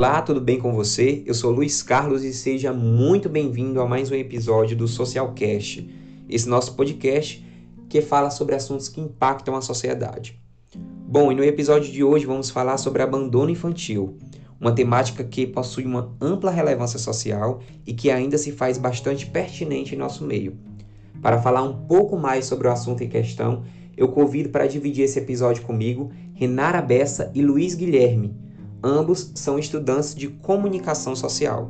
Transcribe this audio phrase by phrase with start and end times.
[0.00, 1.24] Olá, tudo bem com você?
[1.26, 5.90] Eu sou Luiz Carlos e seja muito bem-vindo a mais um episódio do Socialcast,
[6.28, 7.44] esse nosso podcast
[7.88, 10.40] que fala sobre assuntos que impactam a sociedade.
[11.04, 14.16] Bom, e no episódio de hoje vamos falar sobre abandono infantil,
[14.60, 19.96] uma temática que possui uma ampla relevância social e que ainda se faz bastante pertinente
[19.96, 20.56] em nosso meio.
[21.20, 23.64] Para falar um pouco mais sobre o assunto em questão,
[23.96, 28.46] eu convido para dividir esse episódio comigo Renara Bessa e Luiz Guilherme
[28.82, 31.68] Ambos são estudantes de comunicação social.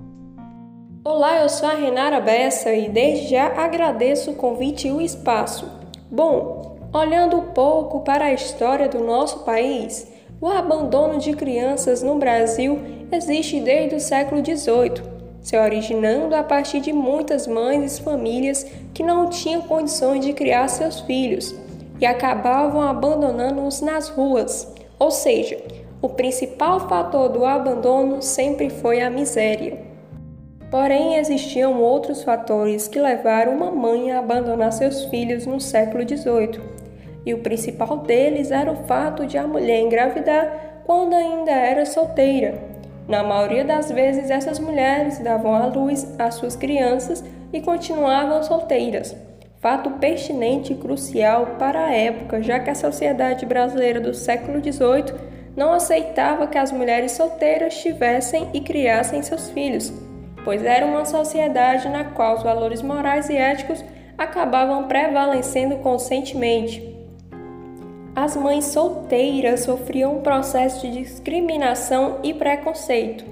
[1.03, 5.67] Olá, eu sou a Renara Bessa e desde já agradeço o convite e o espaço.
[6.11, 10.07] Bom, olhando um pouco para a história do nosso país,
[10.39, 12.79] o abandono de crianças no Brasil
[13.11, 15.03] existe desde o século XVIII,
[15.41, 20.69] se originando a partir de muitas mães e famílias que não tinham condições de criar
[20.69, 21.55] seus filhos
[21.99, 25.59] e acabavam abandonando-os nas ruas, ou seja,
[26.01, 29.79] o principal fator do abandono sempre foi a miséria.
[30.71, 36.61] Porém, existiam outros fatores que levaram uma mãe a abandonar seus filhos no século XVIII,
[37.27, 42.55] e o principal deles era o fato de a mulher engravidar quando ainda era solteira.
[43.09, 49.17] Na maioria das vezes, essas mulheres davam à luz às suas crianças e continuavam solteiras.
[49.57, 55.38] Fato pertinente e crucial para a época, já que a sociedade brasileira do século XVIII
[55.59, 59.93] não aceitava que as mulheres solteiras tivessem e criassem seus filhos,
[60.45, 63.85] pois era uma sociedade na qual os valores morais e éticos
[64.17, 66.97] acabavam prevalecendo constantemente.
[68.15, 73.25] As mães solteiras sofriam um processo de discriminação e preconceito.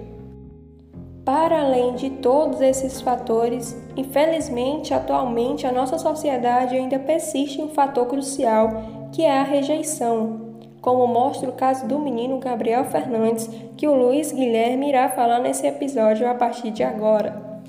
[1.25, 8.07] Para além de todos esses fatores, infelizmente, atualmente a nossa sociedade ainda persiste um fator
[8.07, 10.46] crucial, que é a rejeição
[10.87, 15.67] como mostra o caso do menino Gabriel Fernandes, que o Luiz Guilherme irá falar nesse
[15.67, 17.61] episódio a partir de agora.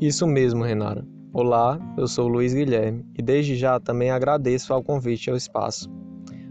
[0.00, 1.06] Isso mesmo, Renara.
[1.32, 5.88] Olá, eu sou Luiz Guilherme e desde já também agradeço ao convite ao espaço.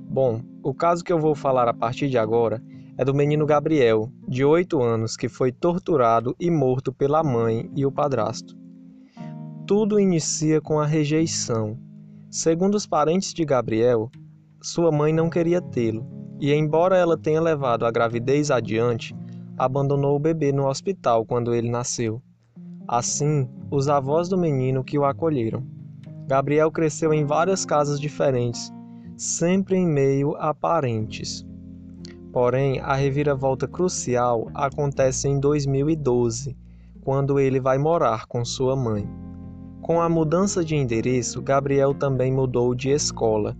[0.09, 2.63] Bom, o caso que eu vou falar a partir de agora
[2.97, 7.85] é do menino Gabriel, de 8 anos, que foi torturado e morto pela mãe e
[7.85, 8.55] o padrasto.
[9.67, 11.77] Tudo inicia com a rejeição.
[12.31, 14.09] Segundo os parentes de Gabriel,
[14.63, 16.07] sua mãe não queria tê-lo,
[16.39, 19.13] e embora ela tenha levado a gravidez adiante,
[19.57, 22.21] abandonou o bebê no hospital quando ele nasceu.
[22.87, 25.67] Assim, os avós do menino que o acolheram.
[26.27, 28.71] Gabriel cresceu em várias casas diferentes,
[29.17, 31.45] sempre em meio a parentes.
[32.31, 36.55] Porém, a reviravolta crucial acontece em 2012,
[37.01, 39.05] quando ele vai morar com sua mãe.
[39.81, 43.57] Com a mudança de endereço, Gabriel também mudou de escola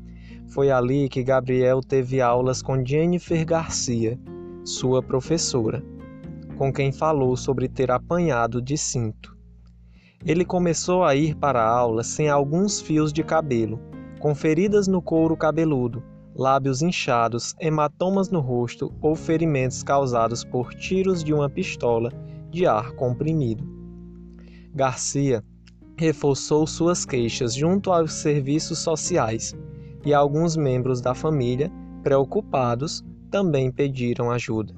[0.54, 4.20] foi ali que Gabriel teve aulas com Jennifer Garcia,
[4.64, 5.84] sua professora,
[6.60, 9.36] com quem falou sobre ter apanhado de cinto.
[10.24, 13.80] Ele começou a ir para a aula sem alguns fios de cabelo,
[14.20, 16.04] com feridas no couro cabeludo,
[16.36, 22.12] lábios inchados, hematomas no rosto ou ferimentos causados por tiros de uma pistola
[22.52, 23.68] de ar comprimido.
[24.72, 25.44] Garcia
[25.98, 29.56] reforçou suas queixas junto aos serviços sociais
[30.06, 31.72] e alguns membros da família,
[32.04, 34.74] preocupados, também pediram ajuda.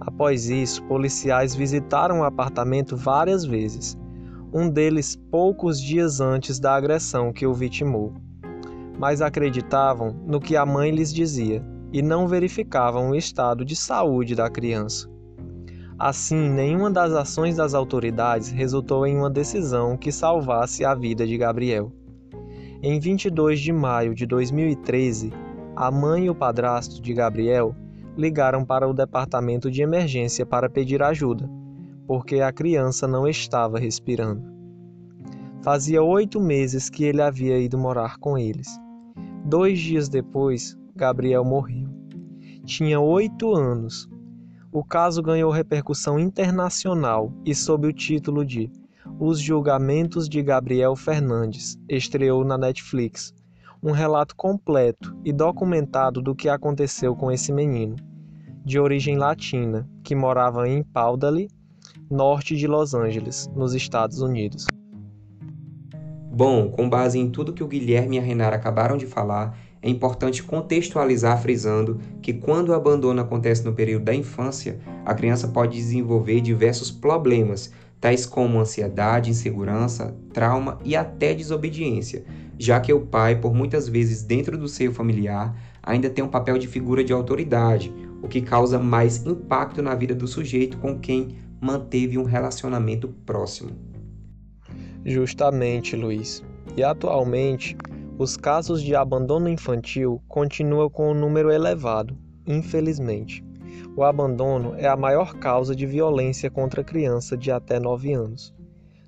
[0.00, 3.98] Após isso, policiais visitaram o apartamento várias vezes,
[4.52, 8.12] um deles poucos dias antes da agressão que o vitimou.
[8.98, 14.34] Mas acreditavam no que a mãe lhes dizia e não verificavam o estado de saúde
[14.34, 15.08] da criança.
[15.98, 21.38] Assim, nenhuma das ações das autoridades resultou em uma decisão que salvasse a vida de
[21.38, 21.92] Gabriel.
[22.86, 25.32] Em 22 de maio de 2013,
[25.74, 27.74] a mãe e o padrasto de Gabriel
[28.14, 31.48] ligaram para o departamento de emergência para pedir ajuda,
[32.06, 34.44] porque a criança não estava respirando.
[35.62, 38.78] Fazia oito meses que ele havia ido morar com eles.
[39.46, 41.88] Dois dias depois, Gabriel morreu.
[42.66, 44.10] Tinha oito anos.
[44.70, 48.70] O caso ganhou repercussão internacional e sob o título de
[49.18, 53.32] os Julgamentos de Gabriel Fernandes estreou na Netflix.
[53.82, 57.96] Um relato completo e documentado do que aconteceu com esse menino,
[58.64, 61.48] de origem latina, que morava em Paudaley,
[62.10, 64.66] norte de Los Angeles, nos Estados Unidos.
[66.32, 69.88] Bom, com base em tudo que o Guilherme e a Renara acabaram de falar, é
[69.88, 75.76] importante contextualizar frisando que quando o abandono acontece no período da infância, a criança pode
[75.76, 77.70] desenvolver diversos problemas,
[78.04, 82.22] tais como ansiedade, insegurança, trauma e até desobediência,
[82.58, 86.58] já que o pai, por muitas vezes dentro do seio familiar, ainda tem um papel
[86.58, 87.90] de figura de autoridade,
[88.22, 93.70] o que causa mais impacto na vida do sujeito com quem manteve um relacionamento próximo.
[95.06, 96.44] Justamente, Luiz.
[96.76, 97.74] E atualmente,
[98.18, 102.14] os casos de abandono infantil continuam com um número elevado,
[102.46, 103.42] infelizmente.
[103.96, 108.54] O abandono é a maior causa de violência contra criança de até 9 anos.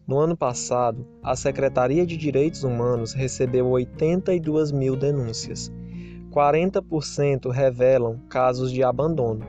[0.06, 5.72] No ano passado, a Secretaria de Direitos Humanos recebeu 82 mil denúncias.
[6.30, 9.44] 40% revelam casos de abandono.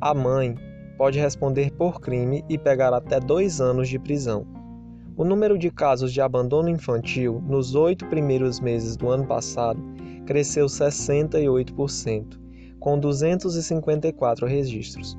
[0.00, 0.54] A mãe
[0.96, 4.46] pode responder por crime e pegar até dois anos de prisão.
[5.16, 9.80] O número de casos de abandono infantil nos oito primeiros meses do ano passado
[10.26, 12.38] cresceu 68%,
[12.84, 15.16] com 254 registros.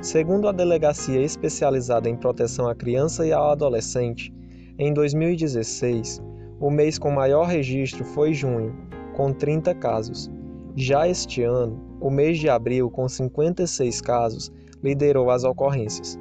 [0.00, 4.32] Segundo a Delegacia Especializada em Proteção à Criança e ao Adolescente,
[4.78, 6.22] em 2016,
[6.58, 8.74] o mês com maior registro foi junho,
[9.14, 10.30] com 30 casos.
[10.74, 14.50] Já este ano, o mês de abril, com 56 casos,
[14.82, 16.18] liderou as ocorrências.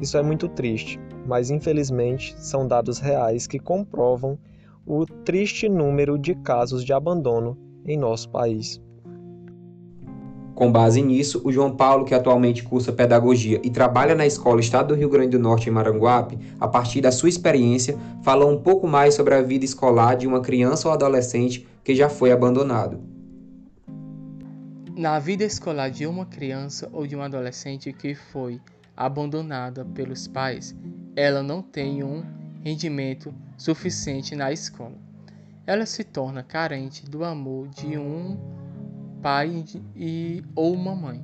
[0.00, 4.38] Isso é muito triste, mas infelizmente são dados reais que comprovam
[4.86, 8.80] o triste número de casos de abandono em nosso país.
[10.56, 14.88] Com base nisso, o João Paulo, que atualmente cursa pedagogia e trabalha na Escola Estado
[14.88, 18.88] do Rio Grande do Norte em Maranguape, a partir da sua experiência, falou um pouco
[18.88, 22.98] mais sobre a vida escolar de uma criança ou adolescente que já foi abandonado.
[24.96, 28.58] Na vida escolar de uma criança ou de um adolescente que foi
[28.96, 30.74] abandonada pelos pais,
[31.14, 32.24] ela não tem um
[32.64, 34.96] rendimento suficiente na escola.
[35.66, 38.55] Ela se torna carente do amor de um
[39.26, 39.64] pai
[39.96, 41.20] e ou uma mãe,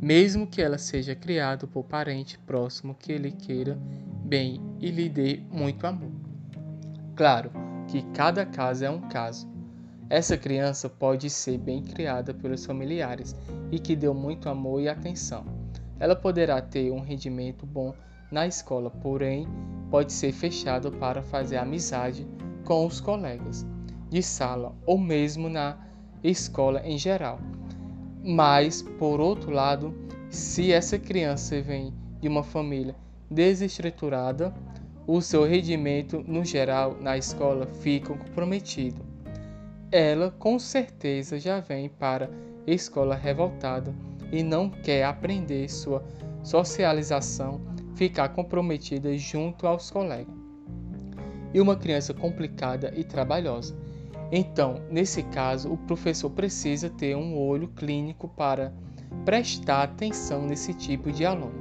[0.00, 3.78] mesmo que ela seja criada por parente próximo que lhe queira
[4.24, 6.10] bem e lhe dê muito amor.
[7.14, 7.50] Claro
[7.86, 9.46] que cada caso é um caso,
[10.08, 13.36] essa criança pode ser bem criada pelos familiares
[13.70, 15.44] e que deu muito amor e atenção.
[16.00, 17.92] Ela poderá ter um rendimento bom
[18.30, 19.46] na escola, porém
[19.90, 22.26] pode ser fechada para fazer amizade
[22.64, 23.66] com os colegas
[24.08, 25.91] de sala ou mesmo na
[26.22, 27.38] escola em geral.
[28.24, 29.94] Mas, por outro lado,
[30.30, 32.94] se essa criança vem de uma família
[33.30, 34.54] desestruturada,
[35.06, 39.12] o seu rendimento no geral na escola fica comprometido
[39.92, 42.30] ela com certeza já vem para
[42.66, 43.94] escola revoltada
[44.32, 46.02] e não quer aprender sua
[46.42, 47.60] socialização,
[47.94, 50.34] ficar comprometida junto aos colegas.
[51.52, 53.76] E uma criança complicada e trabalhosa.
[54.32, 58.72] Então, nesse caso, o professor precisa ter um olho clínico para
[59.24, 61.52] prestar atenção nesse tipo de aluno,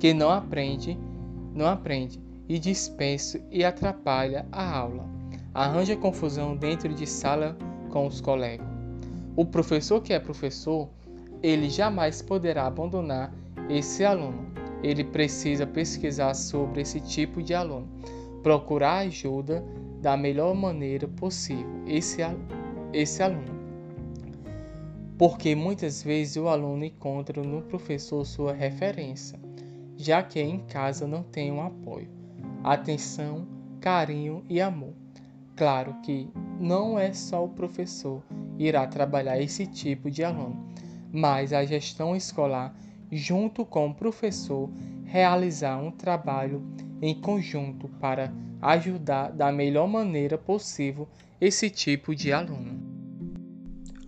[0.00, 0.98] que não aprende,
[1.54, 2.18] não aprende
[2.48, 5.12] e dispensa e atrapalha a aula
[5.54, 7.56] arranja confusão dentro de sala
[7.90, 8.66] com os colegas.
[9.36, 10.88] O professor que é professor,
[11.42, 13.32] ele jamais poderá abandonar
[13.68, 14.46] esse aluno.
[14.82, 17.86] Ele precisa pesquisar sobre esse tipo de aluno,
[18.42, 19.64] procurar ajuda
[20.02, 22.20] da melhor maneira possível esse,
[22.92, 23.62] esse aluno.
[25.16, 29.38] Porque muitas vezes o aluno encontra no professor sua referência,
[29.96, 32.10] já que em casa não tem um apoio,
[32.64, 33.46] atenção,
[33.80, 34.92] carinho e amor.
[35.54, 36.28] Claro que
[36.58, 38.20] não é só o professor
[38.58, 40.66] irá trabalhar esse tipo de aluno,
[41.12, 42.74] mas a gestão escolar,
[43.10, 44.68] junto com o professor,
[45.04, 46.62] realizar um trabalho
[47.02, 48.32] em conjunto para
[48.62, 51.08] ajudar da melhor maneira possível
[51.40, 52.80] esse tipo de aluno.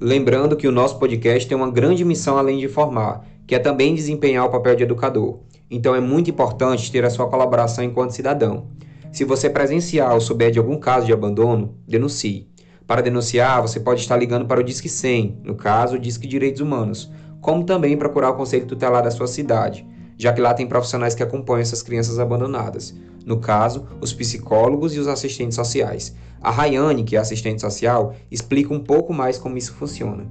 [0.00, 3.96] Lembrando que o nosso podcast tem uma grande missão além de formar, que é também
[3.96, 5.40] desempenhar o papel de educador.
[5.68, 8.68] Então é muito importante ter a sua colaboração enquanto cidadão.
[9.12, 12.48] Se você presenciar ou souber de algum caso de abandono, denuncie.
[12.86, 16.60] Para denunciar, você pode estar ligando para o Disque 100, no caso, o Disque Direitos
[16.60, 17.10] Humanos,
[17.40, 19.86] como também procurar o Conselho Tutelar da sua cidade,
[20.16, 22.94] já que lá tem profissionais que acompanham essas crianças abandonadas.
[23.24, 26.14] No caso, os psicólogos e os assistentes sociais.
[26.42, 30.26] A Rayane, que é assistente social, explica um pouco mais como isso funciona.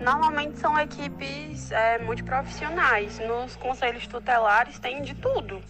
[0.00, 3.18] Normalmente são equipes é, multiprofissionais.
[3.20, 5.60] Nos conselhos tutelares tem de tudo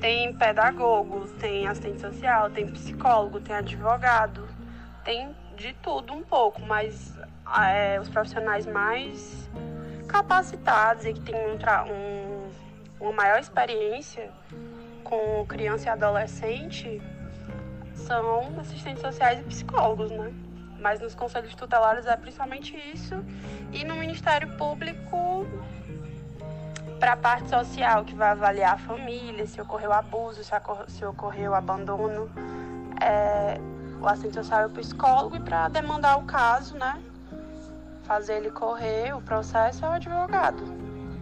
[0.00, 4.46] tem pedagogos, tem assistente social, tem psicólogo, tem advogado,
[5.04, 7.18] tem de tudo um pouco, mas
[7.60, 9.50] é, os profissionais mais
[10.08, 11.56] capacitados e que têm um,
[11.92, 12.50] um,
[12.98, 14.30] uma maior experiência
[15.04, 17.00] com criança e adolescente
[17.94, 20.32] são assistentes sociais e psicólogos, né?
[20.80, 23.14] Mas nos conselhos tutelares é principalmente isso.
[23.72, 25.46] E no Ministério Público
[26.98, 30.52] para a parte social, que vai avaliar a família, se ocorreu abuso, se,
[30.88, 32.30] se ocorreu abandono.
[33.00, 33.60] é,
[34.00, 37.02] o assistente social e o psicólogo e para demandar o caso, né?
[38.08, 40.62] Fazer ele correr o processo é o advogado,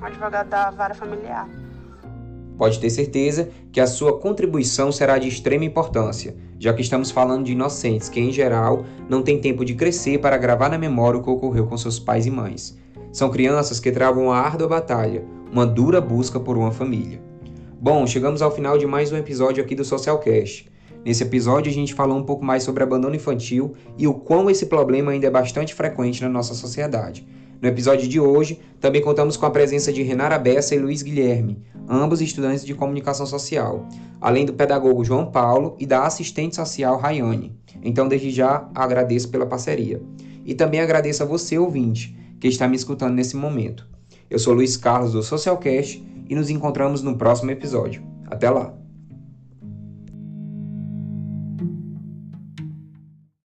[0.00, 1.48] o advogado da vara familiar.
[2.56, 7.44] Pode ter certeza que a sua contribuição será de extrema importância, já que estamos falando
[7.44, 11.24] de inocentes que, em geral, não têm tempo de crescer para gravar na memória o
[11.24, 12.78] que ocorreu com seus pais e mães.
[13.12, 17.20] São crianças que travam uma árdua batalha, uma dura busca por uma família.
[17.80, 20.70] Bom, chegamos ao final de mais um episódio aqui do Socialcast.
[21.06, 24.66] Nesse episódio, a gente falou um pouco mais sobre abandono infantil e o quão esse
[24.66, 27.24] problema ainda é bastante frequente na nossa sociedade.
[27.62, 31.62] No episódio de hoje, também contamos com a presença de Renara Bessa e Luiz Guilherme,
[31.88, 33.86] ambos estudantes de comunicação social,
[34.20, 37.56] além do pedagogo João Paulo e da assistente social Rayane.
[37.84, 40.02] Então, desde já, agradeço pela parceria.
[40.44, 43.86] E também agradeço a você, ouvinte, que está me escutando nesse momento.
[44.28, 48.02] Eu sou Luiz Carlos do Socialcast e nos encontramos no próximo episódio.
[48.28, 48.85] Até lá!